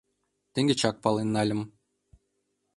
Теҥгечак 0.53 0.95
пален 1.03 1.29
нальым. 1.35 1.61